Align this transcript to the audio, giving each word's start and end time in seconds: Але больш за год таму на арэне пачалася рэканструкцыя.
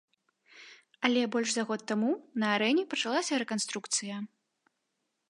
Але 1.09 1.21
больш 1.35 1.49
за 1.57 1.63
год 1.71 1.81
таму 1.91 2.09
на 2.45 2.49
арэне 2.55 2.83
пачалася 2.95 3.41
рэканструкцыя. 3.45 4.15